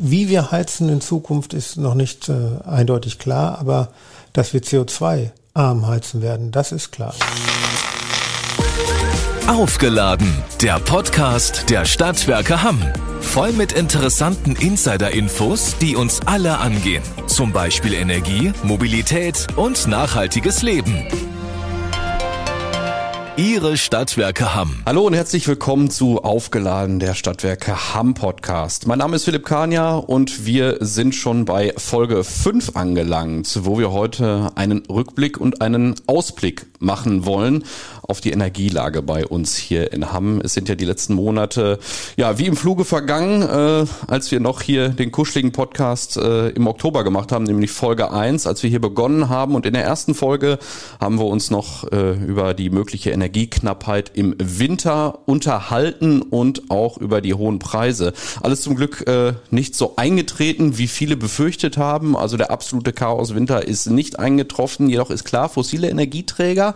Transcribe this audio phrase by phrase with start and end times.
[0.00, 3.88] Wie wir heizen in Zukunft ist noch nicht äh, eindeutig klar, aber
[4.32, 7.14] dass wir CO2-arm heizen werden, das ist klar.
[9.48, 10.32] Aufgeladen,
[10.62, 12.80] der Podcast der Stadtwerke Hamm.
[13.20, 17.02] Voll mit interessanten Insider-Infos, die uns alle angehen.
[17.26, 21.27] Zum Beispiel Energie, Mobilität und nachhaltiges Leben.
[23.38, 24.82] Ihre Stadtwerke Hamm.
[24.84, 28.88] Hallo und herzlich willkommen zu Aufgeladen der Stadtwerke Hamm Podcast.
[28.88, 33.92] Mein Name ist Philipp Kania und wir sind schon bei Folge 5 angelangt, wo wir
[33.92, 37.62] heute einen Rückblick und einen Ausblick machen wollen
[38.02, 40.40] auf die Energielage bei uns hier in Hamm.
[40.40, 41.78] Es sind ja die letzten Monate
[42.16, 46.66] ja wie im Fluge vergangen, äh, als wir noch hier den kuscheligen Podcast äh, im
[46.66, 49.54] Oktober gemacht haben, nämlich Folge 1, als wir hier begonnen haben.
[49.54, 50.58] Und in der ersten Folge
[50.98, 57.20] haben wir uns noch äh, über die mögliche Energieknappheit im Winter unterhalten und auch über
[57.20, 58.14] die hohen Preise.
[58.42, 62.16] Alles zum Glück äh, nicht so eingetreten, wie viele befürchtet haben.
[62.16, 64.88] Also der absolute Chaos-Winter ist nicht eingetroffen.
[64.88, 66.74] Jedoch ist klar, fossile Energieträger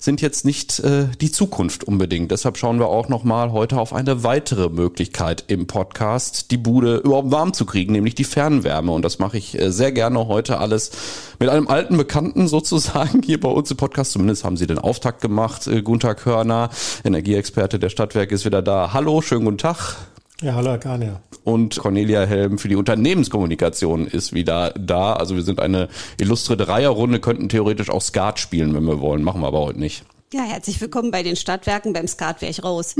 [0.00, 2.32] sind jetzt nicht äh, die Zukunft unbedingt.
[2.32, 7.30] Deshalb schauen wir auch nochmal heute auf eine weitere Möglichkeit im Podcast, die Bude überhaupt
[7.30, 8.92] warm zu kriegen, nämlich die Fernwärme.
[8.92, 10.90] Und das mache ich äh, sehr gerne heute alles
[11.38, 14.12] mit einem alten Bekannten sozusagen hier bei uns im Podcast.
[14.12, 15.66] Zumindest haben sie den Auftakt gemacht.
[15.66, 16.70] Äh, Gunther Körner,
[17.04, 18.94] Energieexperte der Stadtwerke, ist wieder da.
[18.94, 19.96] Hallo, schönen guten Tag.
[20.42, 21.20] Ja, hallo, Kania.
[21.44, 25.12] Und Cornelia Helm für die Unternehmenskommunikation ist wieder da.
[25.12, 25.88] Also wir sind eine
[26.18, 29.22] illustre Dreierrunde, könnten theoretisch auch Skat spielen, wenn wir wollen.
[29.22, 30.04] Machen wir aber heute nicht.
[30.32, 31.92] Ja, herzlich willkommen bei den Stadtwerken.
[31.92, 32.94] Beim Skat wäre ich raus.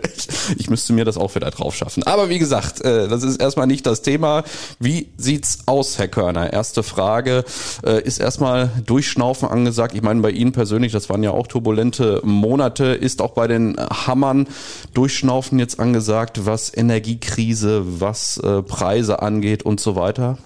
[0.56, 2.04] ich müsste mir das auch wieder drauf schaffen.
[2.04, 4.44] Aber wie gesagt, äh, das ist erstmal nicht das Thema.
[4.78, 6.54] Wie sieht's aus, Herr Körner?
[6.54, 7.44] Erste Frage.
[7.84, 9.94] Äh, ist erstmal Durchschnaufen angesagt?
[9.94, 12.86] Ich meine, bei Ihnen persönlich, das waren ja auch turbulente Monate.
[12.86, 14.48] Ist auch bei den Hammern
[14.94, 20.38] Durchschnaufen jetzt angesagt, was Energiekrise, was äh, Preise angeht und so weiter?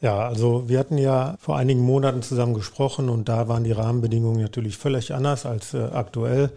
[0.00, 4.40] Ja, also wir hatten ja vor einigen Monaten zusammen gesprochen und da waren die Rahmenbedingungen
[4.40, 6.50] natürlich völlig anders als äh, aktuell.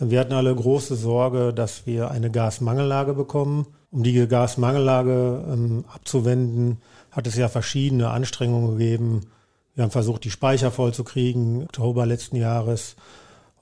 [0.00, 3.66] Wir hatten alle große Sorge, dass wir eine Gasmangellage bekommen.
[3.92, 6.78] Um die Gasmangellage ähm, abzuwenden,
[7.12, 9.26] hat es ja verschiedene Anstrengungen gegeben.
[9.74, 12.96] Wir haben versucht, die Speicher vollzukriegen, Oktober letzten Jahres.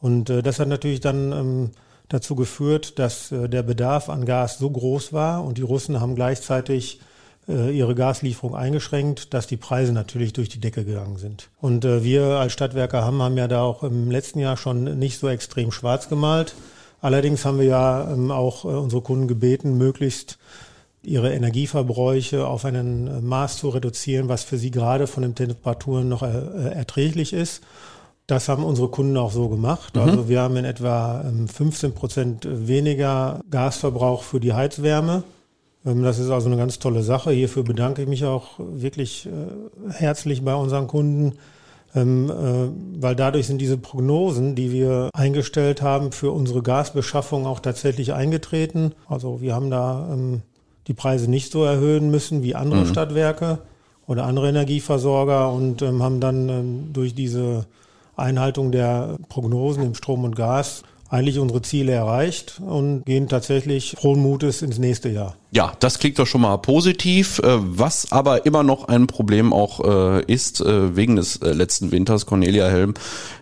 [0.01, 1.71] Und äh, das hat natürlich dann ähm,
[2.09, 6.15] dazu geführt, dass äh, der Bedarf an Gas so groß war und die Russen haben
[6.15, 7.01] gleichzeitig
[7.49, 11.49] ihre Gaslieferung eingeschränkt, dass die Preise natürlich durch die Decke gegangen sind.
[11.61, 15.19] Und äh, wir als Stadtwerke haben, haben ja da auch im letzten Jahr schon nicht
[15.19, 16.55] so extrem schwarz gemalt.
[17.01, 20.39] Allerdings haben wir ja ähm, auch äh, unsere Kunden gebeten, möglichst
[21.03, 26.23] ihre Energieverbräuche auf einen Maß zu reduzieren, was für sie gerade von den Temperaturen noch
[26.23, 27.63] erträglich ist.
[28.27, 29.97] Das haben unsere Kunden auch so gemacht.
[29.97, 30.03] Mhm.
[30.03, 35.23] Also wir haben in etwa 15 ähm, Prozent weniger Gasverbrauch für die Heizwärme
[35.95, 37.31] das ist also eine ganz tolle Sache.
[37.31, 41.35] Hierfür bedanke ich mich auch wirklich äh, herzlich bei unseren Kunden,
[41.95, 47.61] ähm, äh, weil dadurch sind diese Prognosen, die wir eingestellt haben für unsere Gasbeschaffung auch
[47.61, 48.93] tatsächlich eingetreten.
[49.07, 50.43] Also wir haben da ähm,
[50.87, 52.87] die Preise nicht so erhöhen müssen wie andere mhm.
[52.87, 53.59] Stadtwerke
[54.07, 57.67] oder andere Energieversorger und haben dann durch diese
[58.17, 64.21] Einhaltung der Prognosen im Strom und Gas eigentlich unsere Ziele erreicht und gehen tatsächlich frohen
[64.21, 65.37] Mutes ins nächste Jahr.
[65.51, 67.39] Ja, das klingt doch schon mal positiv.
[67.39, 72.27] Äh, was aber immer noch ein Problem auch äh, ist, äh, wegen des letzten Winters,
[72.27, 72.93] Cornelia Helm,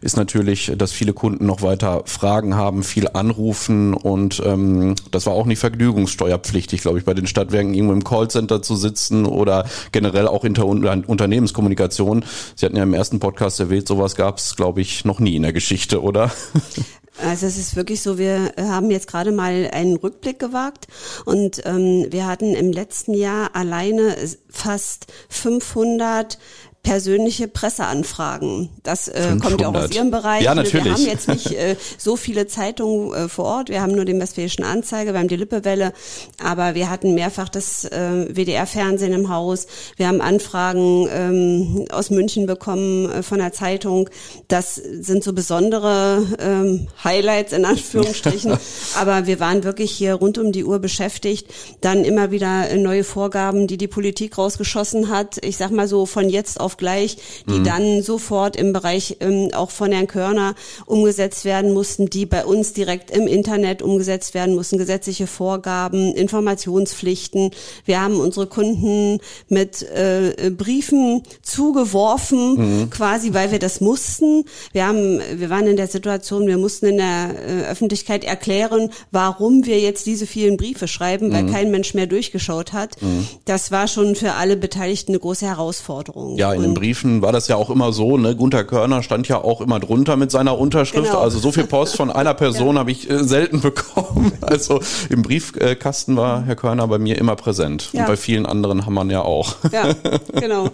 [0.02, 5.32] ist natürlich, dass viele Kunden noch weiter Fragen haben, viel anrufen und ähm, das war
[5.32, 10.28] auch nicht vergnügungssteuerpflichtig, glaube ich, bei den Stadtwerken irgendwo im Callcenter zu sitzen oder generell
[10.28, 12.24] auch in der Unternehmenskommunikation.
[12.54, 15.42] Sie hatten ja im ersten Podcast erwähnt, sowas gab es, glaube ich, noch nie in
[15.42, 16.30] der Geschichte, oder?
[17.22, 20.86] Also es ist wirklich so, wir haben jetzt gerade mal einen Rückblick gewagt
[21.24, 24.16] und ähm, wir hatten im letzten Jahr alleine
[24.50, 26.38] fast 500
[26.86, 28.68] persönliche Presseanfragen.
[28.84, 30.44] Das äh, kommt ja auch aus Ihrem Bereich.
[30.44, 30.84] Ja, natürlich.
[30.84, 33.70] Wir haben jetzt nicht äh, so viele Zeitungen äh, vor Ort.
[33.70, 35.92] Wir haben nur den Westfälischen Anzeiger, wir haben die Lippewelle,
[36.40, 39.66] aber wir hatten mehrfach das äh, WDR-Fernsehen im Haus.
[39.96, 44.08] Wir haben Anfragen ähm, aus München bekommen äh, von der Zeitung.
[44.46, 48.56] Das sind so besondere ähm, Highlights in Anführungsstrichen.
[48.96, 51.52] aber wir waren wirklich hier rund um die Uhr beschäftigt.
[51.80, 55.44] Dann immer wieder neue Vorgaben, die die Politik rausgeschossen hat.
[55.44, 57.16] Ich sag mal so von jetzt auf auf gleich,
[57.48, 57.64] die mhm.
[57.64, 62.72] dann sofort im Bereich ähm, auch von Herrn Körner umgesetzt werden mussten, die bei uns
[62.72, 67.50] direkt im Internet umgesetzt werden mussten, gesetzliche Vorgaben, Informationspflichten.
[67.84, 72.90] Wir haben unsere Kunden mit äh, Briefen zugeworfen, mhm.
[72.90, 74.44] quasi, weil wir das mussten.
[74.72, 79.66] Wir haben, wir waren in der Situation, wir mussten in der äh, Öffentlichkeit erklären, warum
[79.66, 81.52] wir jetzt diese vielen Briefe schreiben, weil mhm.
[81.52, 83.00] kein Mensch mehr durchgeschaut hat.
[83.00, 83.26] Mhm.
[83.44, 86.36] Das war schon für alle Beteiligten eine große Herausforderung.
[86.36, 88.34] Ja, in den Briefen war das ja auch immer so, ne?
[88.36, 91.06] Gunter Körner stand ja auch immer drunter mit seiner Unterschrift.
[91.06, 91.20] Genau.
[91.20, 92.80] Also so viel Post von einer Person ja.
[92.80, 94.32] habe ich äh, selten bekommen.
[94.40, 97.90] Also im Briefkasten war Herr Körner bei mir immer präsent.
[97.92, 98.00] Ja.
[98.00, 99.56] Und bei vielen anderen haben man ja auch.
[99.72, 99.92] Ja,
[100.32, 100.68] genau.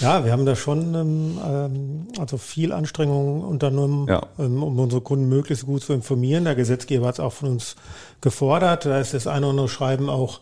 [0.00, 4.22] Ja, wir haben da schon ähm, ähm also viel Anstrengungen unternommen, ja.
[4.38, 6.44] ähm, um unsere Kunden möglichst gut zu informieren.
[6.44, 7.76] Der Gesetzgeber hat es auch von uns
[8.20, 8.86] gefordert.
[8.86, 10.40] Da ist das eine oder andere Schreiben auch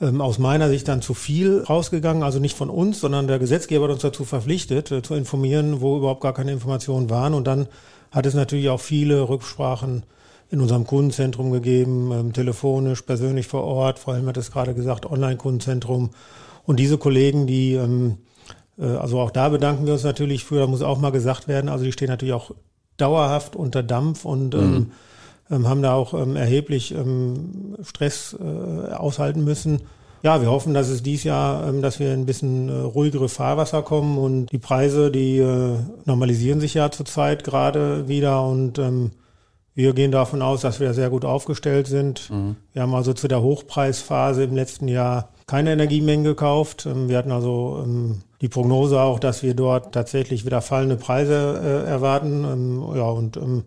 [0.00, 3.84] ähm, aus meiner Sicht dann zu viel rausgegangen, also nicht von uns, sondern der Gesetzgeber
[3.84, 7.32] hat uns dazu verpflichtet, äh, zu informieren, wo überhaupt gar keine Informationen waren.
[7.32, 7.66] Und dann
[8.10, 10.02] hat es natürlich auch viele Rücksprachen
[10.50, 15.06] in unserem Kundenzentrum gegeben, ähm, telefonisch, persönlich vor Ort, vor allem hat es gerade gesagt,
[15.06, 16.10] Online-Kundenzentrum.
[16.64, 18.18] Und diese Kollegen, die, ähm,
[18.78, 21.70] äh, also auch da bedanken wir uns natürlich für, da muss auch mal gesagt werden,
[21.70, 22.50] also die stehen natürlich auch
[22.98, 24.92] dauerhaft unter Dampf und ähm, mhm
[25.50, 29.82] haben da auch ähm, erheblich ähm, Stress äh, aushalten müssen.
[30.22, 33.82] Ja, wir hoffen, dass es dies Jahr, ähm, dass wir ein bisschen äh, ruhigere Fahrwasser
[33.82, 39.12] kommen und die Preise, die äh, normalisieren sich ja zurzeit gerade wieder und ähm,
[39.74, 42.30] wir gehen davon aus, dass wir sehr gut aufgestellt sind.
[42.30, 42.56] Mhm.
[42.72, 46.86] Wir haben also zu der Hochpreisphase im letzten Jahr keine Energiemengen gekauft.
[46.86, 51.84] Ähm, wir hatten also ähm, die Prognose auch, dass wir dort tatsächlich wieder fallende Preise
[51.86, 52.44] erwarten.
[52.44, 53.64] Ähm, ja, und ähm,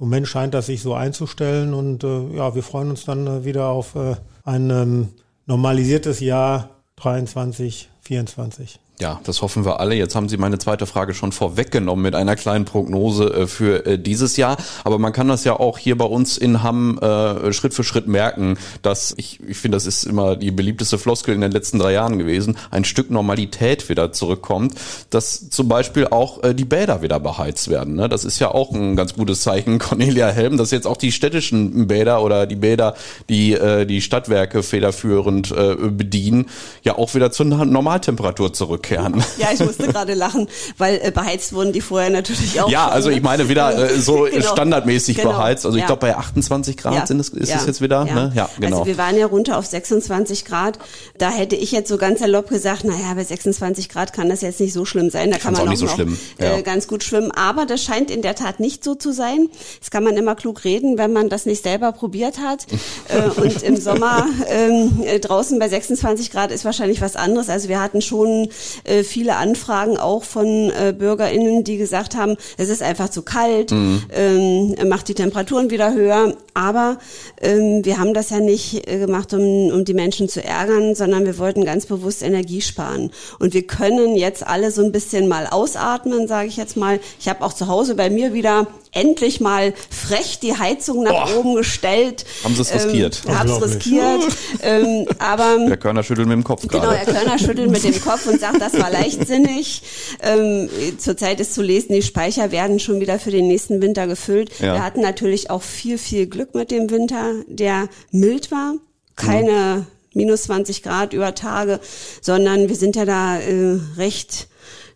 [0.00, 3.44] im Moment scheint das sich so einzustellen und äh, ja, wir freuen uns dann äh,
[3.44, 5.08] wieder auf äh, ein ähm,
[5.44, 8.80] normalisiertes Jahr 23, 24.
[9.00, 9.94] Ja, das hoffen wir alle.
[9.94, 13.98] Jetzt haben Sie meine zweite Frage schon vorweggenommen mit einer kleinen Prognose äh, für äh,
[13.98, 14.58] dieses Jahr.
[14.84, 18.08] Aber man kann das ja auch hier bei uns in Hamm äh, Schritt für Schritt
[18.08, 21.94] merken, dass ich, ich finde, das ist immer die beliebteste Floskel in den letzten drei
[21.94, 24.74] Jahren gewesen, ein Stück Normalität wieder zurückkommt,
[25.08, 27.94] dass zum Beispiel auch die Bäder wieder beheizt werden.
[27.94, 28.08] Ne?
[28.08, 31.86] Das ist ja auch ein ganz gutes Zeichen, Cornelia Helm, dass jetzt auch die städtischen
[31.86, 32.94] Bäder oder die Bäder,
[33.30, 33.56] die
[33.86, 35.54] die Stadtwerke federführend
[35.96, 36.46] bedienen,
[36.82, 39.24] ja auch wieder zur Normaltemperatur zurück zurückkehren.
[39.40, 42.68] Ja, ich musste gerade lachen, weil äh, beheizt wurden die vorher natürlich auch.
[42.68, 44.52] Ja, also ich meine wieder äh, so genau.
[44.52, 45.30] standardmäßig genau.
[45.30, 45.64] beheizt.
[45.64, 45.86] Also ich ja.
[45.86, 47.06] glaube bei 28 Grad ja.
[47.06, 47.56] sind es, ist ja.
[47.56, 48.04] es jetzt wieder.
[48.06, 48.14] Ja.
[48.14, 48.32] Ne?
[48.34, 48.80] ja, genau.
[48.80, 50.78] Also wir waren ja runter auf 26 Grad.
[51.16, 54.60] Da hätte ich jetzt so ganz erlaubt gesagt, naja, bei 26 Grad kann das jetzt
[54.60, 55.30] nicht so schlimm sein.
[55.30, 55.98] Da kann man auch, auch so noch
[56.38, 57.30] äh, ganz gut schwimmen.
[57.30, 59.48] Aber das scheint in der Tat nicht so zu sein.
[59.78, 62.66] Das kann man immer klug reden, wenn man das nicht selber probiert hat.
[63.08, 67.48] äh, und im Sommer ähm, äh, draußen bei 26 Grad ist wahrscheinlich was anderes.
[67.48, 68.50] Also wir hatten schon
[68.84, 73.70] äh, viele Anfragen auch von äh, BürgerInnen, die gesagt haben, es ist einfach zu kalt,
[73.70, 74.04] mhm.
[74.12, 76.34] ähm, macht die Temperaturen wieder höher.
[76.54, 76.98] Aber
[77.40, 81.24] ähm, wir haben das ja nicht äh, gemacht, um, um die Menschen zu ärgern, sondern
[81.24, 83.10] wir wollten ganz bewusst Energie sparen.
[83.38, 87.00] Und wir können jetzt alle so ein bisschen mal ausatmen, sage ich jetzt mal.
[87.18, 91.38] Ich habe auch zu Hause bei mir wieder endlich mal frech die Heizung nach Boah.
[91.38, 92.24] oben gestellt.
[92.44, 93.22] Haben sie es riskiert?
[93.26, 94.22] Ähm, Hab's riskiert.
[94.62, 96.98] ähm, aber der Körner schüttelt mit dem Kopf genau, gerade.
[96.98, 99.82] Genau, der Körner schüttelt mit dem Kopf und sagt, das war leichtsinnig.
[100.22, 104.50] Ähm, zurzeit ist zu lesen, die Speicher werden schon wieder für den nächsten Winter gefüllt.
[104.58, 104.74] Ja.
[104.74, 108.74] Wir hatten natürlich auch viel, viel Glück mit dem Winter, der mild war.
[109.16, 109.86] Keine mhm.
[110.14, 111.80] minus 20 Grad über Tage,
[112.20, 114.48] sondern wir sind ja da äh, recht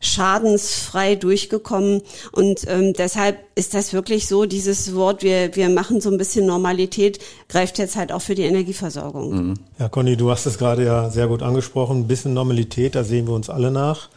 [0.05, 2.03] schadensfrei durchgekommen.
[2.33, 6.47] Und ähm, deshalb ist das wirklich so, dieses Wort, wir, wir machen so ein bisschen
[6.47, 7.19] Normalität,
[7.49, 9.49] greift jetzt halt auch für die Energieversorgung.
[9.49, 9.55] Mhm.
[9.79, 12.01] Ja, Conny, du hast es gerade ja sehr gut angesprochen.
[12.01, 14.09] Ein bisschen Normalität, da sehen wir uns alle nach.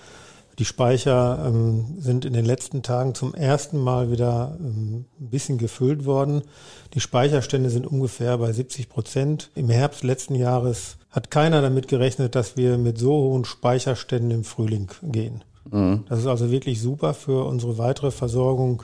[0.59, 5.59] Die Speicher ähm, sind in den letzten Tagen zum ersten Mal wieder ähm, ein bisschen
[5.59, 6.42] gefüllt worden.
[6.95, 9.52] Die Speicherstände sind ungefähr bei 70 Prozent.
[9.54, 14.44] Im Herbst letzten Jahres hat keiner damit gerechnet, dass wir mit so hohen Speicherständen im
[14.44, 15.44] Frühling gehen.
[15.71, 16.04] Mhm.
[16.09, 18.83] Das ist also wirklich super für unsere weitere Versorgung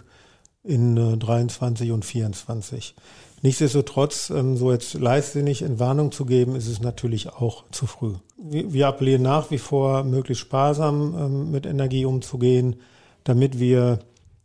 [0.63, 2.95] in äh, 23 und 24.
[3.41, 8.13] Nichtsdestotrotz, ähm, so jetzt leichtsinnig Entwarnung zu geben, ist es natürlich auch zu früh.
[8.37, 12.77] Wir, wir appellieren nach wie vor, möglichst sparsam ähm, mit Energie umzugehen,
[13.25, 13.99] damit wir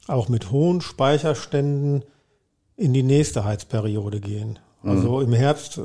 [0.09, 2.03] auch mit hohen Speicherständen
[2.77, 4.59] in die nächste Heizperiode gehen.
[4.83, 4.91] Mhm.
[4.91, 5.83] Also im Herbst äh,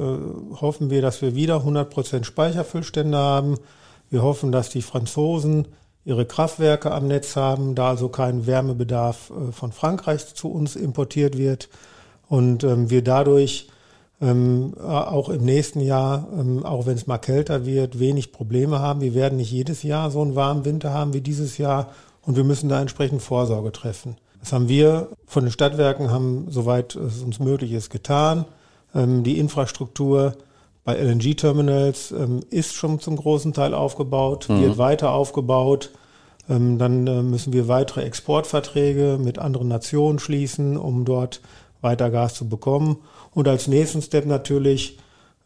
[0.59, 3.57] hoffen wir, dass wir wieder 100 Prozent Speicherfüllstände haben.
[4.09, 5.67] Wir hoffen, dass die Franzosen
[6.05, 11.37] ihre Kraftwerke am Netz haben, da also kein Wärmebedarf äh, von Frankreich zu uns importiert
[11.37, 11.69] wird
[12.27, 13.69] und ähm, wir dadurch
[14.21, 19.01] ähm, auch im nächsten Jahr, ähm, auch wenn es mal kälter wird, wenig Probleme haben.
[19.01, 21.89] Wir werden nicht jedes Jahr so einen warmen Winter haben wie dieses Jahr
[22.21, 24.15] und wir müssen da entsprechend Vorsorge treffen.
[24.39, 28.45] Das haben wir von den Stadtwerken, haben soweit es uns möglich ist, getan.
[28.93, 30.35] Die Infrastruktur
[30.83, 34.61] bei LNG-Terminals ähm, ist schon zum großen Teil aufgebaut, mhm.
[34.61, 35.91] wird weiter aufgebaut.
[36.49, 41.41] Ähm, dann äh, müssen wir weitere Exportverträge mit anderen Nationen schließen, um dort
[41.81, 42.97] weiter Gas zu bekommen.
[43.31, 44.97] Und als nächsten Step natürlich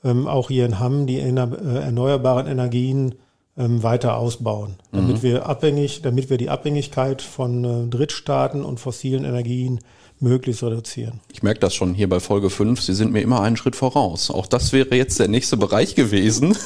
[0.03, 3.15] ähm, auch hier in Hamm die äh, erneuerbaren Energien
[3.57, 5.23] ähm, weiter ausbauen, damit mhm.
[5.23, 9.79] wir abhängig, damit wir die Abhängigkeit von äh, Drittstaaten und fossilen Energien
[10.19, 11.19] möglichst reduzieren.
[11.31, 14.31] Ich merke das schon hier bei Folge 5, Sie sind mir immer einen Schritt voraus.
[14.31, 16.57] Auch das wäre jetzt der nächste Bereich gewesen.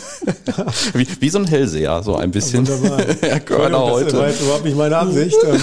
[0.94, 2.66] wie, wie so ein Hellseher, so ein bisschen.
[3.22, 4.06] Herr Körner heute.
[4.06, 5.38] Das war jetzt überhaupt nicht meine Absicht.
[5.52, 5.60] Ähm,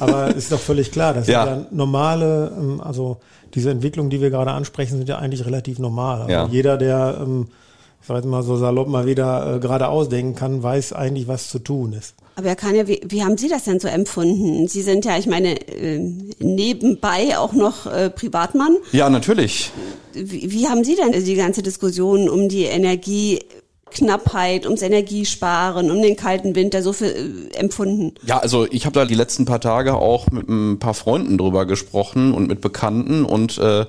[0.00, 1.46] aber ist doch völlig klar, dass ja.
[1.46, 3.18] ja normale, ähm, also
[3.54, 6.22] diese Entwicklungen, die wir gerade ansprechen, sind ja eigentlich relativ normal.
[6.22, 6.46] Also ja.
[6.46, 7.48] Jeder, der ähm,
[8.06, 11.58] ich sage mal so salopp mal wieder äh, gerade ausdenken kann, weiß eigentlich, was zu
[11.58, 12.14] tun ist.
[12.36, 14.68] Aber Herr Kanja, wie, wie haben Sie das denn so empfunden?
[14.68, 15.98] Sie sind ja, ich meine, äh,
[16.38, 18.76] nebenbei auch noch äh, Privatmann.
[18.92, 19.72] Ja, natürlich.
[20.12, 23.40] Wie, wie haben Sie denn die ganze Diskussion um die Energie
[23.90, 28.14] Knappheit, ums Energiesparen, um den kalten Winter so viel äh, empfunden?
[28.24, 31.66] Ja, also ich habe da die letzten paar Tage auch mit ein paar Freunden drüber
[31.66, 33.84] gesprochen und mit Bekannten und äh,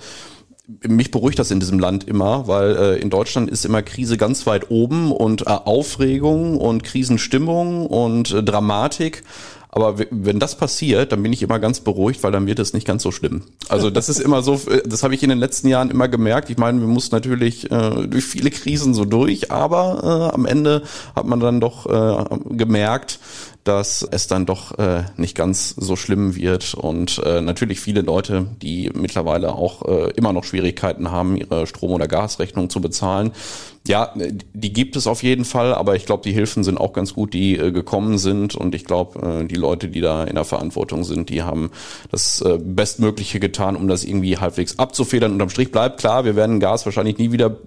[0.86, 4.46] mich beruhigt das in diesem Land immer, weil äh, in Deutschland ist immer Krise ganz
[4.46, 9.24] weit oben und äh, Aufregung und Krisenstimmung und äh, Dramatik.
[9.70, 12.88] Aber wenn das passiert, dann bin ich immer ganz beruhigt, weil dann wird es nicht
[12.88, 13.44] ganz so schlimm.
[13.70, 16.50] Also das ist immer so, äh, das habe ich in den letzten Jahren immer gemerkt.
[16.50, 20.84] Ich meine, wir mussten natürlich äh, durch viele Krisen so durch, aber äh, am Ende
[21.16, 23.20] hat man dann doch äh, gemerkt,
[23.68, 28.48] dass es dann doch äh, nicht ganz so schlimm wird und äh, natürlich viele Leute,
[28.62, 33.34] die mittlerweile auch äh, immer noch Schwierigkeiten haben, ihre Strom- oder Gasrechnung zu bezahlen,
[33.88, 34.14] ja,
[34.54, 37.34] die gibt es auf jeden Fall, aber ich glaube, die Hilfen sind auch ganz gut,
[37.34, 38.56] die äh, gekommen sind.
[38.56, 41.72] Und ich glaube, äh, die Leute, die da in der Verantwortung sind, die haben
[42.12, 45.32] das äh, Bestmögliche getan, um das irgendwie halbwegs abzufedern.
[45.32, 47.58] Unterm Strich bleibt klar, wir werden Gas wahrscheinlich nie wieder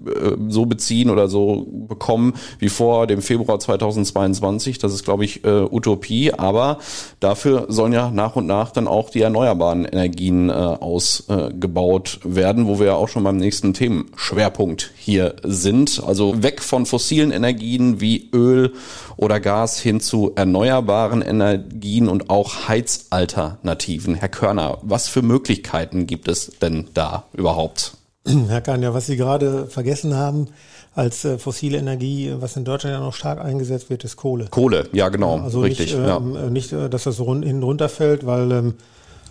[0.49, 4.79] so beziehen oder so bekommen wie vor dem Februar 2022.
[4.79, 6.33] Das ist, glaube ich, Utopie.
[6.33, 6.79] Aber
[7.21, 12.87] dafür sollen ja nach und nach dann auch die erneuerbaren Energien ausgebaut werden, wo wir
[12.87, 18.73] ja auch schon beim nächsten Themenschwerpunkt hier sind also weg von fossilen Energien wie Öl
[19.17, 24.17] oder Gas hin zu erneuerbaren Energien und auch Heizalternativen.
[24.17, 27.93] Herr Körner, was für Möglichkeiten gibt es denn da überhaupt?
[28.49, 30.49] Herr Kahn, ja, was Sie gerade vergessen haben,
[30.97, 34.47] als äh, fossile Energie, was in Deutschland ja noch stark eingesetzt wird, ist Kohle.
[34.51, 35.95] Kohle, ja genau, also richtig.
[35.95, 36.51] Nicht, ähm, ja.
[36.51, 38.75] nicht äh, dass das so run hinten runterfällt, weil ähm,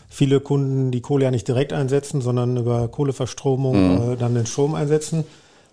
[0.07, 4.13] viele Kunden die Kohle ja nicht direkt einsetzen, sondern über Kohleverstromung mhm.
[4.13, 5.25] äh, dann den Strom einsetzen.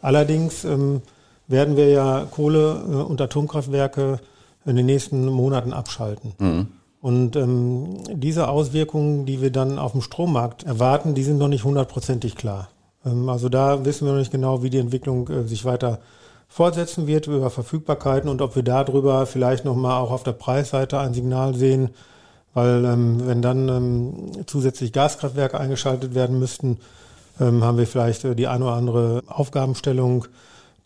[0.07, 1.03] Allerdings ähm,
[1.49, 4.21] werden wir ja Kohle- äh, und Atomkraftwerke
[4.65, 6.33] in den nächsten Monaten abschalten.
[6.39, 6.69] Mhm.
[7.01, 11.65] Und ähm, diese Auswirkungen, die wir dann auf dem Strommarkt erwarten, die sind noch nicht
[11.65, 12.69] hundertprozentig klar.
[13.05, 15.99] Ähm, also da wissen wir noch nicht genau, wie die Entwicklung äh, sich weiter
[16.47, 21.15] fortsetzen wird über Verfügbarkeiten und ob wir darüber vielleicht nochmal auch auf der Preisseite ein
[21.15, 21.91] Signal sehen,
[22.55, 24.13] weil ähm, wenn dann ähm,
[24.47, 26.79] zusätzlich Gaskraftwerke eingeschaltet werden müssten,
[27.39, 30.27] haben wir vielleicht äh, die eine oder andere Aufgabenstellung,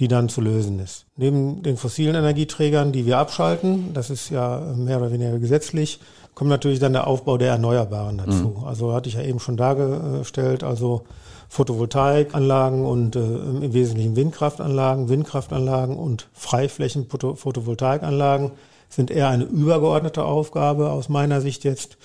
[0.00, 1.06] die dann zu lösen ist.
[1.16, 6.00] Neben den fossilen Energieträgern, die wir abschalten, das ist ja mehr oder weniger gesetzlich,
[6.34, 8.56] kommt natürlich dann der Aufbau der Erneuerbaren dazu.
[8.58, 8.64] Mhm.
[8.64, 11.02] Also hatte ich ja eben schon dargestellt, also
[11.50, 18.52] Photovoltaikanlagen und äh, im Wesentlichen Windkraftanlagen, Windkraftanlagen und Freiflächen-Photovoltaikanlagen
[18.88, 21.96] sind eher eine übergeordnete Aufgabe aus meiner Sicht jetzt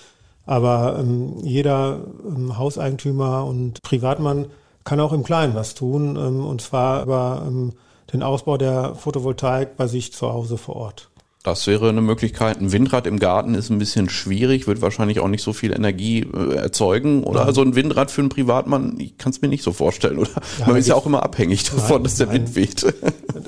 [0.46, 4.46] aber ähm, jeder ähm, Hauseigentümer und Privatmann
[4.84, 7.72] kann auch im Kleinen was tun, ähm, und zwar über ähm,
[8.12, 11.10] den Ausbau der Photovoltaik bei sich zu Hause vor Ort.
[11.42, 12.60] Das wäre eine Möglichkeit.
[12.60, 16.22] Ein Windrad im Garten ist ein bisschen schwierig, wird wahrscheinlich auch nicht so viel Energie
[16.22, 17.22] äh, erzeugen.
[17.22, 17.46] Oder ja.
[17.46, 20.18] also ein Windrad für einen Privatmann, ich kann es mir nicht so vorstellen.
[20.18, 22.36] Oder ja, man ist ja auch immer abhängig davon, nein, dass der nein.
[22.36, 22.94] Wind weht.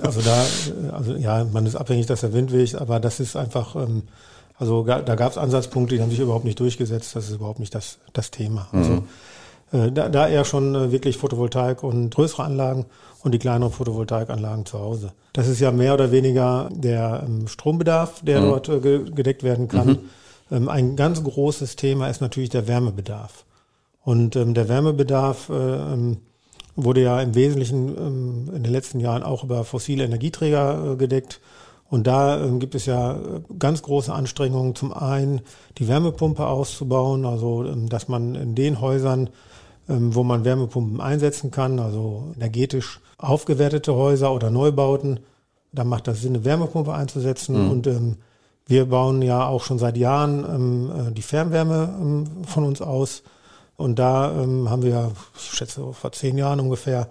[0.00, 0.44] Also da,
[0.92, 4.04] also ja, man ist abhängig, dass der Wind weht, aber das ist einfach ähm,
[4.58, 7.14] also da gab es Ansatzpunkte, die haben sich überhaupt nicht durchgesetzt.
[7.14, 8.66] Das ist überhaupt nicht das, das Thema.
[8.72, 9.04] Also mhm.
[9.72, 12.86] äh, da, da eher schon äh, wirklich Photovoltaik und größere Anlagen
[13.22, 15.12] und die kleineren Photovoltaikanlagen zu Hause.
[15.32, 18.44] Das ist ja mehr oder weniger der ähm, Strombedarf, der mhm.
[18.46, 19.86] dort äh, gedeckt werden kann.
[19.86, 19.98] Mhm.
[20.50, 23.44] Ähm, ein ganz großes Thema ist natürlich der Wärmebedarf.
[24.02, 25.50] Und ähm, der Wärmebedarf
[26.76, 31.40] wurde ja im Wesentlichen in den letzten Jahren auch über fossile Energieträger gedeckt.
[31.90, 35.40] Und da äh, gibt es ja äh, ganz große Anstrengungen, zum einen
[35.78, 39.30] die Wärmepumpe auszubauen, also ähm, dass man in den Häusern
[39.88, 45.21] ähm, wo man Wärmepumpen einsetzen kann, also energetisch aufgewertete Häuser oder Neubauten.
[45.73, 47.64] Da macht das Sinn, eine Wärmepumpe einzusetzen.
[47.64, 47.71] Mhm.
[47.71, 48.16] Und ähm,
[48.66, 53.23] wir bauen ja auch schon seit Jahren ähm, äh, die Fernwärme ähm, von uns aus.
[53.76, 57.09] Und da ähm, haben wir, ich schätze vor zehn Jahren ungefähr,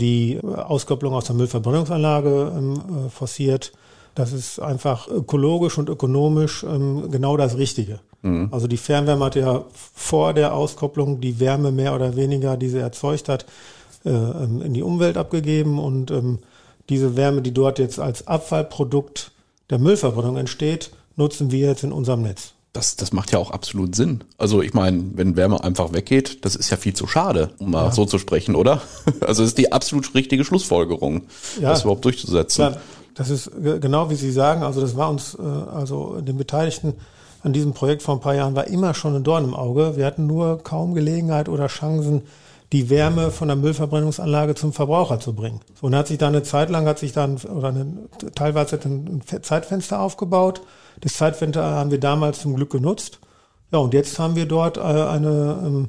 [0.00, 3.72] die Auskopplung aus der Müllverbrennungsanlage ähm, äh, forciert.
[4.14, 8.00] Das ist einfach ökologisch und ökonomisch ähm, genau das Richtige.
[8.22, 8.48] Mhm.
[8.50, 12.78] Also die Fernwärme hat ja vor der Auskopplung die Wärme mehr oder weniger, die sie
[12.78, 13.44] erzeugt hat,
[14.04, 16.38] äh, ähm, in die Umwelt abgegeben und ähm,
[16.88, 19.32] diese Wärme, die dort jetzt als Abfallprodukt
[19.70, 22.52] der Müllverbrennung entsteht, nutzen wir jetzt in unserem Netz.
[22.74, 24.24] Das, das macht ja auch absolut Sinn.
[24.36, 27.86] Also ich meine, wenn Wärme einfach weggeht, das ist ja viel zu schade, um mal
[27.86, 27.92] ja.
[27.92, 28.82] so zu sprechen, oder?
[29.20, 31.22] Also das ist die absolut richtige Schlussfolgerung,
[31.60, 31.70] ja.
[31.70, 32.62] das überhaupt durchzusetzen.
[32.62, 32.76] Ja,
[33.14, 34.62] das ist genau wie Sie sagen.
[34.62, 36.94] Also das war uns, äh, also den Beteiligten
[37.42, 39.96] an diesem Projekt vor ein paar Jahren war immer schon ein Dorn im Auge.
[39.96, 42.22] Wir hatten nur kaum Gelegenheit oder Chancen,
[42.72, 45.60] die Wärme von der Müllverbrennungsanlage zum Verbraucher zu bringen.
[45.82, 47.86] Und hat sich da eine Zeit lang, hat sich dann, oder eine,
[48.34, 50.62] teilweise ein Zeitfenster aufgebaut.
[51.02, 53.20] Das Zeitfenster haben wir damals zum Glück genutzt.
[53.70, 55.88] Ja, und jetzt haben wir dort äh, eine ähm,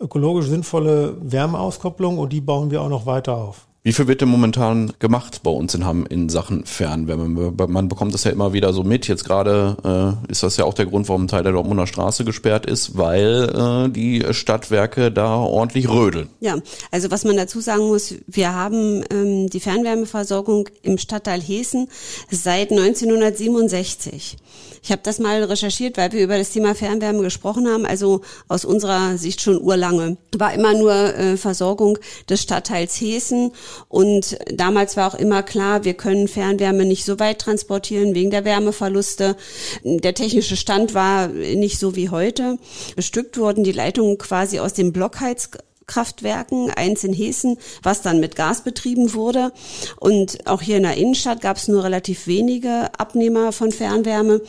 [0.00, 3.66] ökologisch sinnvolle Wärmeauskopplung und die bauen wir auch noch weiter auf.
[3.86, 7.52] Wie viel wird denn momentan gemacht bei uns in Hamm in Sachen Fernwärme?
[7.68, 9.06] Man bekommt das ja immer wieder so mit.
[9.08, 12.24] Jetzt gerade äh, ist das ja auch der Grund, warum ein Teil der Dortmunder Straße
[12.24, 16.30] gesperrt ist, weil äh, die Stadtwerke da ordentlich rödeln.
[16.40, 16.56] Ja,
[16.90, 21.88] also was man dazu sagen muss, wir haben ähm, die Fernwärmeversorgung im Stadtteil Hessen
[22.30, 24.38] seit 1967.
[24.84, 27.86] Ich habe das mal recherchiert, weil wir über das Thema Fernwärme gesprochen haben.
[27.86, 30.18] Also aus unserer Sicht schon urlange.
[30.36, 31.98] War immer nur äh, Versorgung
[32.28, 33.52] des Stadtteils Hessen.
[33.88, 38.44] Und damals war auch immer klar, wir können Fernwärme nicht so weit transportieren wegen der
[38.44, 39.36] Wärmeverluste.
[39.84, 42.58] Der technische Stand war nicht so wie heute.
[42.94, 45.48] Bestückt wurden die Leitungen quasi aus dem Blockheiz
[45.86, 49.52] Kraftwerken, eins in Hessen, was dann mit Gas betrieben wurde.
[49.98, 54.40] Und auch hier in der Innenstadt gab es nur relativ wenige Abnehmer von Fernwärme.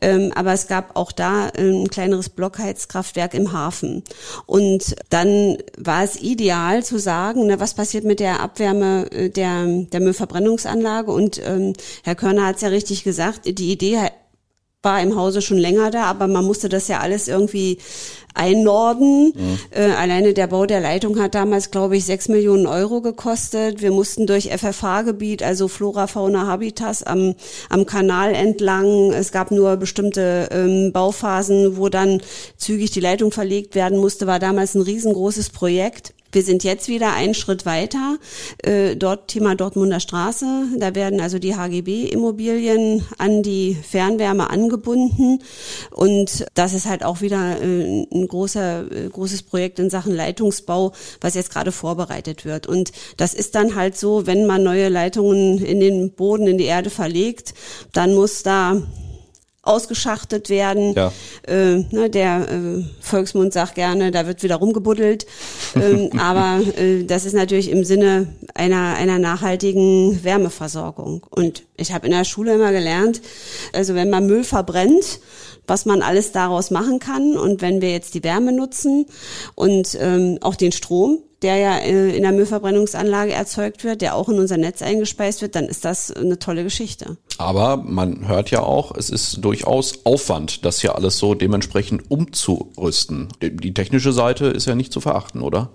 [0.00, 4.02] Ähm, aber es gab auch da ein kleineres Blockheizkraftwerk im Hafen.
[4.46, 9.66] Und dann war es ideal zu sagen, ne, was passiert mit der Abwärme äh, der,
[9.66, 11.10] der Müllverbrennungsanlage.
[11.10, 13.98] Und ähm, Herr Körner hat es ja richtig gesagt, die Idee
[14.82, 17.78] war im Hause schon länger da, aber man musste das ja alles irgendwie
[18.34, 19.32] einnorden.
[19.34, 19.58] Mhm.
[19.70, 23.80] Äh, alleine der Bau der Leitung hat damals, glaube ich, sechs Millionen Euro gekostet.
[23.80, 27.34] Wir mussten durch FFH-Gebiet, also Flora, Fauna, Habitas am,
[27.68, 29.12] am Kanal entlang.
[29.12, 32.20] Es gab nur bestimmte ähm, Bauphasen, wo dann
[32.56, 34.26] zügig die Leitung verlegt werden musste.
[34.26, 36.14] War damals ein riesengroßes Projekt.
[36.32, 38.16] Wir sind jetzt wieder einen Schritt weiter.
[38.62, 40.46] Äh, dort Thema Dortmunder Straße.
[40.78, 45.40] Da werden also die HGB-Immobilien an die Fernwärme angebunden.
[45.90, 50.92] Und das ist halt auch wieder äh, ein großer, äh, großes Projekt in Sachen Leitungsbau,
[51.20, 52.66] was jetzt gerade vorbereitet wird.
[52.66, 56.64] Und das ist dann halt so, wenn man neue Leitungen in den Boden, in die
[56.64, 57.52] Erde verlegt,
[57.92, 58.80] dann muss da
[59.62, 60.92] ausgeschachtet werden.
[60.94, 61.12] Ja.
[61.46, 65.24] Äh, ne, der äh, Volksmund sagt gerne, da wird wieder rumgebuddelt.
[65.76, 71.24] ähm, aber äh, das ist natürlich im Sinne einer, einer nachhaltigen Wärmeversorgung.
[71.30, 73.22] Und ich habe in der Schule immer gelernt,
[73.72, 75.20] also wenn man Müll verbrennt,
[75.68, 77.36] was man alles daraus machen kann.
[77.36, 79.06] Und wenn wir jetzt die Wärme nutzen
[79.54, 84.28] und ähm, auch den Strom, der ja äh, in der Müllverbrennungsanlage erzeugt wird, der auch
[84.28, 87.16] in unser Netz eingespeist wird, dann ist das eine tolle Geschichte.
[87.38, 93.28] Aber man hört ja auch, es ist durchaus Aufwand, das hier alles so dementsprechend umzurüsten.
[93.42, 95.70] Die technische Seite ist ja nicht zu verachten, oder?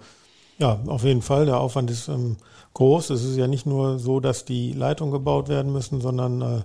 [0.57, 1.45] Ja, auf jeden Fall.
[1.45, 2.37] Der Aufwand ist ähm,
[2.73, 3.11] groß.
[3.11, 6.61] Es ist ja nicht nur so, dass die Leitungen gebaut werden müssen, sondern äh,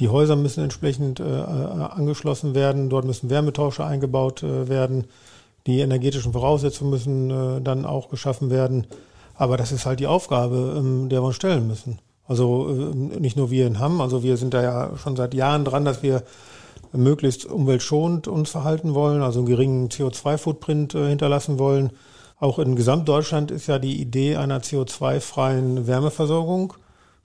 [0.00, 2.88] die Häuser müssen entsprechend äh, äh angeschlossen werden.
[2.88, 5.06] Dort müssen Wärmetauscher eingebaut äh, werden.
[5.68, 8.86] Die energetischen Voraussetzungen müssen äh, dann auch geschaffen werden.
[9.34, 11.98] Aber das ist halt die Aufgabe, ähm, der wir uns stellen müssen.
[12.26, 15.66] Also äh, nicht nur wir in Hamm, also wir sind da ja schon seit Jahren
[15.66, 16.22] dran, dass wir
[16.92, 21.90] möglichst umweltschonend uns verhalten wollen, also einen geringen CO2-Footprint äh, hinterlassen wollen.
[22.40, 26.72] Auch in Gesamtdeutschland ist ja die Idee einer CO2-freien Wärmeversorgung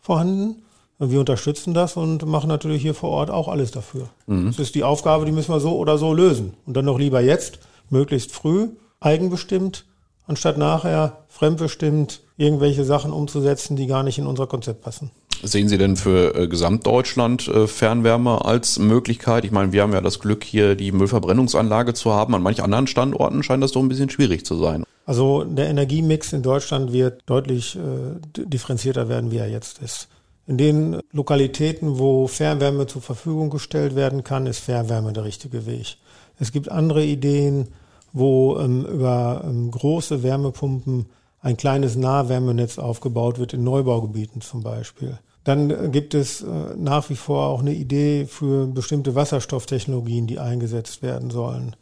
[0.01, 0.63] vorhanden.
[0.99, 4.09] Wir unterstützen das und machen natürlich hier vor Ort auch alles dafür.
[4.27, 4.47] Mhm.
[4.47, 6.55] Das ist die Aufgabe, die müssen wir so oder so lösen.
[6.65, 8.69] Und dann noch lieber jetzt, möglichst früh,
[8.99, 9.85] eigenbestimmt,
[10.25, 15.11] anstatt nachher fremdbestimmt irgendwelche Sachen umzusetzen, die gar nicht in unser Konzept passen.
[15.45, 19.43] Sehen Sie denn für äh, Gesamtdeutschland äh, Fernwärme als Möglichkeit?
[19.43, 22.33] Ich meine, wir haben ja das Glück, hier die Müllverbrennungsanlage zu haben.
[22.33, 24.85] An manch anderen Standorten scheint das doch ein bisschen schwierig zu sein.
[25.05, 30.07] Also der Energiemix in Deutschland wird deutlich äh, differenzierter werden, wie er jetzt ist.
[30.47, 35.97] In den Lokalitäten, wo Fernwärme zur Verfügung gestellt werden kann, ist Fernwärme der richtige Weg.
[36.43, 37.69] Es gibt andere Ideen,
[38.11, 41.05] wo ähm, über ähm, große Wärmepumpen
[41.39, 45.17] ein kleines Nahwärmenetz aufgebaut wird, in Neubaugebieten zum Beispiel.
[45.45, 46.45] Dann äh, gibt es äh,
[46.77, 51.77] nach wie vor auch eine Idee für bestimmte Wasserstofftechnologien, die eingesetzt werden sollen.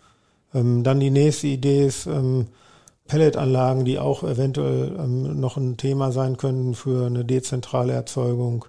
[0.54, 2.46] Ähm, dann die nächste Idee ist ähm,
[3.08, 8.66] Pelletanlagen, die auch eventuell ähm, noch ein Thema sein können für eine dezentrale Erzeugung.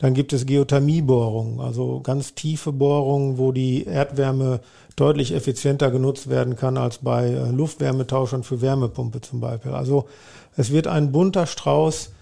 [0.00, 4.60] Dann gibt es Geothermiebohrungen, also ganz tiefe Bohrungen, wo die Erdwärme
[4.96, 9.72] deutlich effizienter genutzt werden kann als bei äh, Luftwärmetauschern für Wärmepumpe zum Beispiel.
[9.72, 10.06] Also
[10.56, 12.12] es wird ein bunter Strauß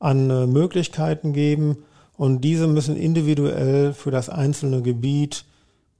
[0.00, 1.78] an äh, Möglichkeiten geben
[2.16, 5.44] und diese müssen individuell für das einzelne Gebiet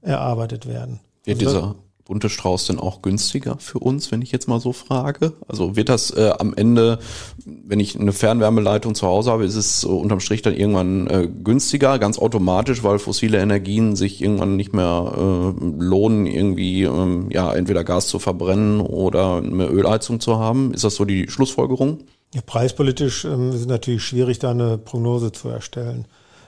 [0.01, 0.99] erarbeitet werden.
[1.23, 4.73] Wird also dieser bunte Strauß denn auch günstiger für uns, wenn ich jetzt mal so
[4.73, 5.33] frage?
[5.47, 6.99] Also wird das äh, am Ende,
[7.45, 11.27] wenn ich eine Fernwärmeleitung zu Hause habe, ist es äh, unterm Strich dann irgendwann äh,
[11.27, 17.53] günstiger, ganz automatisch, weil fossile Energien sich irgendwann nicht mehr äh, lohnen, irgendwie ähm, ja
[17.53, 20.73] entweder Gas zu verbrennen oder eine Ölheizung zu haben?
[20.73, 21.99] Ist das so die Schlussfolgerung?
[22.33, 26.05] Ja, preispolitisch ähm, ist es natürlich schwierig, da eine Prognose zu erstellen.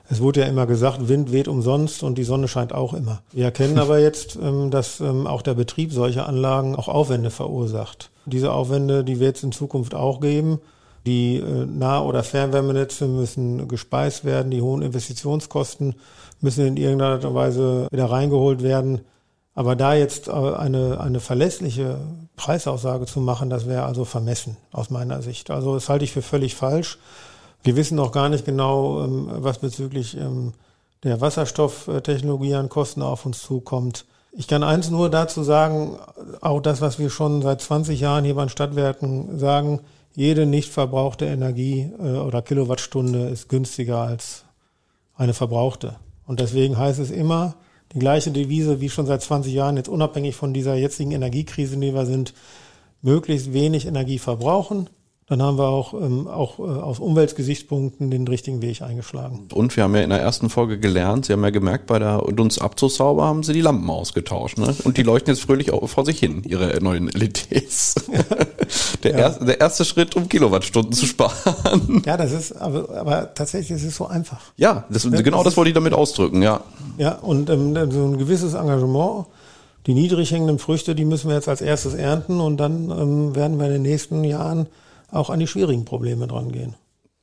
[0.09, 3.21] Es wurde ja immer gesagt, Wind weht umsonst und die Sonne scheint auch immer.
[3.31, 8.11] Wir erkennen aber jetzt, ähm, dass ähm, auch der Betrieb solcher Anlagen auch Aufwände verursacht.
[8.25, 10.59] Diese Aufwände, die wird es in Zukunft auch geben.
[11.05, 15.95] Die äh, Nah- oder Fernwärmenetze müssen gespeist werden, die hohen Investitionskosten
[16.41, 19.01] müssen in irgendeiner Weise wieder reingeholt werden.
[19.55, 21.99] Aber da jetzt äh, eine, eine verlässliche
[22.35, 25.51] Preisaussage zu machen, das wäre also vermessen aus meiner Sicht.
[25.51, 26.97] Also das halte ich für völlig falsch.
[27.63, 30.53] Wir wissen noch gar nicht genau, ähm, was bezüglich ähm,
[31.03, 34.05] der Wasserstofftechnologie an Kosten auf uns zukommt.
[34.33, 35.97] Ich kann eins nur dazu sagen,
[36.41, 39.81] auch das, was wir schon seit 20 Jahren hier bei den Stadtwerken sagen,
[40.15, 44.43] jede nicht verbrauchte Energie äh, oder Kilowattstunde ist günstiger als
[45.15, 45.95] eine verbrauchte.
[46.25, 47.55] Und deswegen heißt es immer,
[47.93, 51.81] die gleiche Devise wie schon seit 20 Jahren, jetzt unabhängig von dieser jetzigen Energiekrise, in
[51.81, 52.33] der wir sind,
[53.01, 54.89] möglichst wenig Energie verbrauchen,
[55.27, 59.47] dann haben wir auch, ähm, auch äh, aus Umweltgesichtspunkten den richtigen Weg eingeschlagen.
[59.53, 62.19] Und wir haben ja in der ersten Folge gelernt, Sie haben ja gemerkt, bei der
[62.19, 64.57] Dunstabzugshaube haben Sie die Lampen ausgetauscht.
[64.57, 64.75] Ne?
[64.83, 67.95] Und die leuchten jetzt fröhlich vor sich hin, Ihre neuen LEDs.
[69.03, 69.17] der, ja.
[69.17, 71.33] erste, der erste Schritt, um Kilowattstunden zu sparen.
[72.05, 74.41] Ja, das ist, aber, aber tatsächlich ist es so einfach.
[74.57, 76.61] Ja, das, ja, genau das, das wollte ich damit ausdrücken, ja.
[76.97, 79.25] Ja, und ähm, so ein gewisses Engagement
[79.85, 83.59] die niedrig hängenden Früchte, die müssen wir jetzt als erstes ernten und dann ähm, werden
[83.59, 84.67] wir in den nächsten Jahren
[85.13, 86.75] auch an die schwierigen Probleme dran gehen.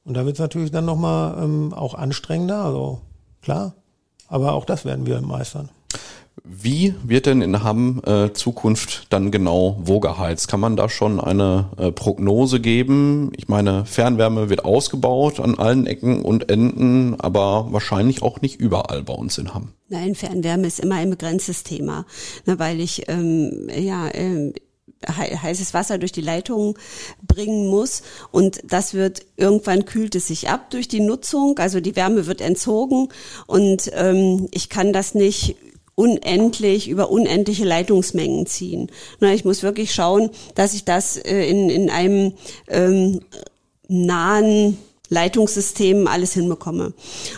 [0.04, 3.00] Und da wird es natürlich dann nochmal ähm, auch anstrengender, also
[3.42, 3.74] klar,
[4.28, 5.68] aber auch das werden wir meistern.
[6.42, 10.48] Wie wird denn in Hamm äh, Zukunft dann genau wo geheizt?
[10.48, 13.30] Kann man da schon eine äh, Prognose geben?
[13.36, 19.02] Ich meine, Fernwärme wird ausgebaut an allen Ecken und Enden, aber wahrscheinlich auch nicht überall
[19.02, 19.72] bei uns in Hamm.
[19.88, 22.06] Nein, Fernwärme ist immer ein begrenztes Thema,
[22.46, 24.54] ne, weil ich ähm, ja ähm,
[25.08, 26.78] heißes Wasser durch die Leitung
[27.26, 28.02] bringen muss.
[28.30, 32.40] Und das wird irgendwann kühlt es sich ab durch die Nutzung, also die Wärme wird
[32.40, 33.08] entzogen.
[33.46, 35.56] Und ähm, ich kann das nicht
[35.94, 38.90] unendlich über unendliche Leitungsmengen ziehen.
[39.20, 42.32] Ich muss wirklich schauen, dass ich das äh, in, in einem
[42.68, 43.20] ähm,
[43.88, 44.78] nahen
[45.10, 46.94] Leitungssystemen alles hinbekomme.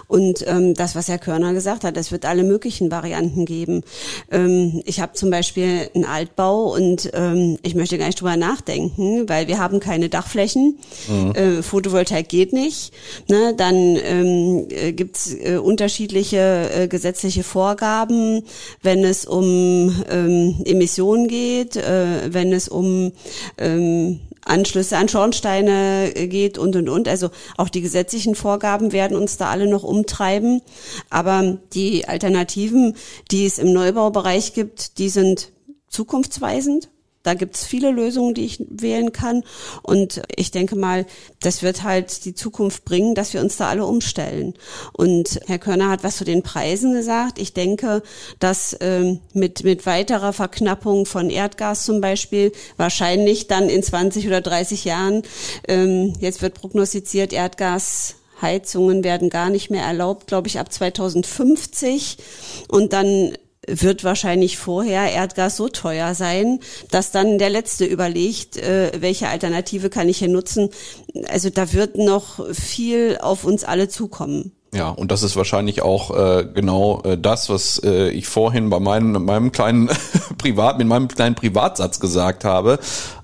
[0.06, 3.82] Und ähm, das, was Herr Körner gesagt hat, es wird alle möglichen Varianten geben.
[4.30, 9.28] Ähm, ich habe zum Beispiel einen Altbau und ähm, ich möchte gar nicht drüber nachdenken,
[9.28, 10.78] weil wir haben keine Dachflächen.
[11.08, 11.32] Mhm.
[11.32, 12.92] Äh, Photovoltaik geht nicht.
[13.28, 13.54] Ne?
[13.56, 18.42] Dann ähm, äh, gibt's äh, unterschiedliche äh, gesetzliche Vorgaben,
[18.82, 23.12] wenn es um ähm, Emissionen geht, äh, wenn es um
[23.56, 27.08] ähm, Anschlüsse an Schornsteine äh, geht und und und.
[27.08, 27.30] Also
[27.62, 30.62] auch die gesetzlichen Vorgaben werden uns da alle noch umtreiben.
[31.10, 32.96] Aber die Alternativen,
[33.30, 35.52] die es im Neubaubereich gibt, die sind
[35.88, 36.90] zukunftsweisend.
[37.22, 39.44] Da gibt's viele Lösungen, die ich wählen kann.
[39.82, 41.06] Und ich denke mal,
[41.40, 44.54] das wird halt die Zukunft bringen, dass wir uns da alle umstellen.
[44.92, 47.38] Und Herr Körner hat was zu den Preisen gesagt.
[47.38, 48.02] Ich denke,
[48.38, 54.40] dass ähm, mit, mit weiterer Verknappung von Erdgas zum Beispiel wahrscheinlich dann in 20 oder
[54.40, 55.22] 30 Jahren,
[55.68, 62.18] ähm, jetzt wird prognostiziert, Erdgas Heizungen werden gar nicht mehr erlaubt, glaube ich, ab 2050.
[62.68, 63.32] Und dann
[63.66, 69.88] wird wahrscheinlich vorher Erdgas so teuer sein, dass dann der Letzte überlegt, äh, welche Alternative
[69.88, 70.70] kann ich hier nutzen.
[71.28, 74.52] Also da wird noch viel auf uns alle zukommen.
[74.74, 78.80] Ja, und das ist wahrscheinlich auch äh, genau äh, das, was äh, ich vorhin bei
[78.80, 79.90] meinem, meinem kleinen
[80.38, 82.78] Privat, mit meinem kleinen Privatsatz gesagt habe.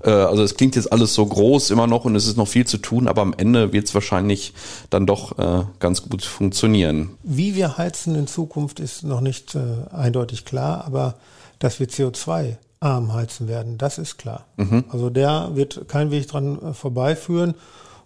[0.04, 2.66] Äh, also es klingt jetzt alles so groß immer noch und es ist noch viel
[2.66, 4.52] zu tun, aber am Ende wird es wahrscheinlich
[4.90, 7.16] dann doch äh, ganz gut funktionieren.
[7.22, 11.14] Wie wir heizen in Zukunft ist noch nicht äh, eindeutig klar, aber
[11.60, 13.78] dass wir CO2 arm heizen werden.
[13.78, 14.44] Das ist klar.
[14.56, 14.84] Mhm.
[14.90, 17.54] Also der wird kein Weg dran äh, vorbeiführen.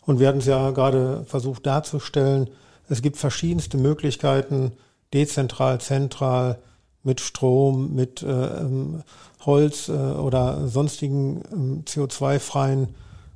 [0.05, 2.49] Und wir hatten es ja gerade versucht darzustellen.
[2.93, 4.73] Es gibt verschiedenste Möglichkeiten,
[5.15, 6.59] dezentral, zentral,
[7.03, 9.03] mit Strom, mit äh, ähm,
[9.47, 12.89] Holz äh, oder sonstigen ähm, CO2-freien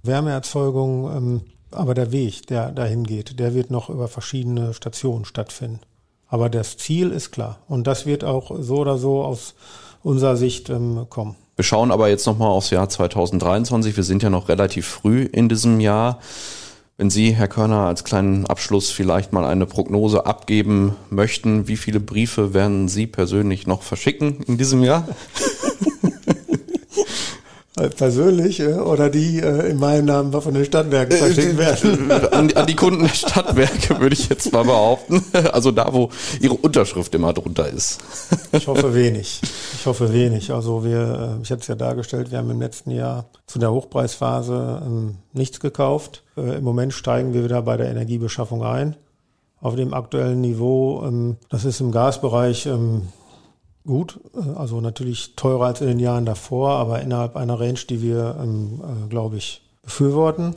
[0.02, 1.16] Wärmeerzeugungen.
[1.16, 1.40] Ähm,
[1.70, 5.80] aber der Weg, der dahin geht, der wird noch über verschiedene Stationen stattfinden.
[6.28, 7.60] Aber das Ziel ist klar.
[7.66, 9.54] Und das wird auch so oder so aus
[10.02, 11.34] unserer Sicht ähm, kommen.
[11.56, 13.96] Wir schauen aber jetzt nochmal aufs Jahr 2023.
[13.96, 16.20] Wir sind ja noch relativ früh in diesem Jahr.
[16.98, 22.00] Wenn Sie, Herr Körner, als kleinen Abschluss vielleicht mal eine Prognose abgeben möchten, wie viele
[22.00, 25.06] Briefe werden Sie persönlich noch verschicken in diesem Jahr?
[27.98, 32.10] persönlich äh, oder die äh, in meinem Namen von den Stadtwerken äh, verschickt werden?
[32.10, 35.22] An, an, die Kunden der Stadtwerke würde ich jetzt mal behaupten.
[35.52, 37.98] Also da, wo ihre Unterschrift immer drunter ist.
[38.52, 39.42] Ich hoffe wenig.
[39.74, 40.50] Ich hoffe wenig.
[40.50, 44.82] Also wir, ich hatte es ja dargestellt, wir haben im letzten Jahr zu der Hochpreisphase
[44.84, 46.22] ähm, nichts gekauft.
[46.36, 48.96] Im Moment steigen wir wieder bei der Energiebeschaffung ein.
[49.60, 53.08] Auf dem aktuellen Niveau, ähm, das ist im Gasbereich ähm,
[53.86, 58.02] gut, äh, also natürlich teurer als in den Jahren davor, aber innerhalb einer Range, die
[58.02, 60.54] wir, ähm, äh, glaube ich, befürworten.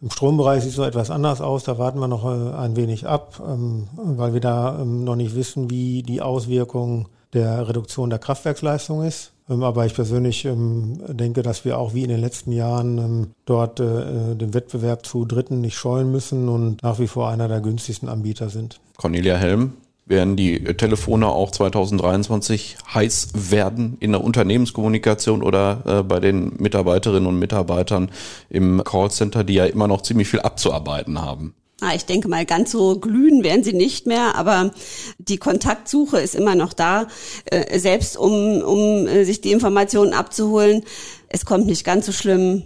[0.00, 3.08] Im Strombereich sieht es so etwas anders aus, da warten wir noch äh, ein wenig
[3.08, 9.32] ab, weil wir da noch nicht wissen, wie die Auswirkung der Reduktion der Kraftwerksleistung ist.
[9.48, 13.26] Ähm, aber ich persönlich ähm, denke, dass wir auch wie in den letzten Jahren ähm,
[13.46, 17.60] dort äh, den Wettbewerb zu Dritten nicht scheuen müssen und nach wie vor einer der
[17.60, 18.80] günstigsten Anbieter sind.
[18.96, 19.74] Cornelia Helm,
[20.08, 27.26] werden die Telefone auch 2023 heiß werden in der Unternehmenskommunikation oder äh, bei den Mitarbeiterinnen
[27.26, 28.10] und Mitarbeitern
[28.48, 31.54] im Callcenter, die ja immer noch ziemlich viel abzuarbeiten haben.
[31.80, 34.72] Ah, ich denke mal, ganz so glühen werden sie nicht mehr, aber
[35.18, 37.06] die Kontaktsuche ist immer noch da,
[37.44, 40.82] äh, selbst um, um äh, sich die Informationen abzuholen.
[41.28, 42.64] Es kommt nicht ganz so schlimm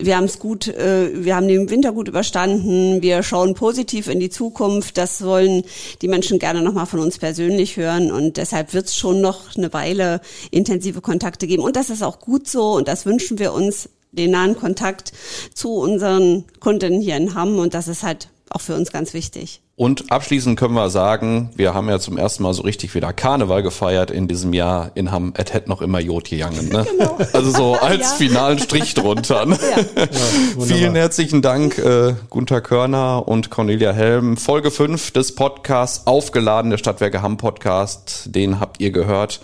[0.00, 4.20] wir haben es gut, äh, wir haben den Winter gut überstanden, wir schauen positiv in
[4.20, 4.96] die Zukunft.
[4.96, 5.64] Das wollen
[6.00, 9.72] die Menschen gerne nochmal von uns persönlich hören und deshalb wird es schon noch eine
[9.72, 11.64] Weile intensive Kontakte geben.
[11.64, 15.12] Und das ist auch gut so und das wünschen wir uns, den nahen Kontakt
[15.52, 19.60] zu unseren Kunden hier in Hamm und das ist halt auch für uns ganz wichtig.
[19.76, 23.62] Und abschließend können wir sagen, wir haben ja zum ersten Mal so richtig wieder Karneval
[23.62, 25.34] gefeiert in diesem Jahr in Hamm.
[25.36, 26.84] Et hätte noch immer Jod gegangen, ne?
[26.98, 27.18] Genau.
[27.32, 28.16] Also so als ja.
[28.16, 29.46] finalen Strich drunter.
[29.46, 29.58] Ne?
[29.68, 29.76] Ja.
[29.78, 34.36] Ja, Vielen herzlichen Dank, äh, Gunther Körner und Cornelia Helm.
[34.36, 38.34] Folge 5 des Podcasts, aufgeladen, der Stadtwerke Hamm Podcast.
[38.34, 39.40] Den habt ihr gehört.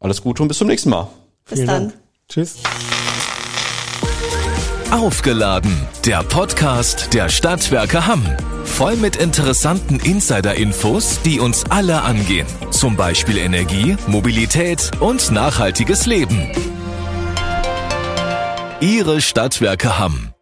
[0.00, 1.08] Alles Gute und bis zum nächsten Mal.
[1.44, 1.82] Bis Vielen dann.
[1.88, 1.98] Dank.
[2.28, 2.56] Tschüss.
[4.90, 8.24] Aufgeladen, der Podcast der Stadtwerke Hamm.
[8.64, 12.46] Voll mit interessanten Insider-Infos, die uns alle angehen.
[12.70, 16.50] Zum Beispiel Energie, Mobilität und nachhaltiges Leben.
[18.80, 20.32] Ihre Stadtwerke Hamm.